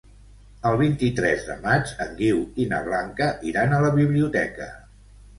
[0.67, 4.69] El vint-i-tres de maig en Guiu i na Blanca iran a la biblioteca.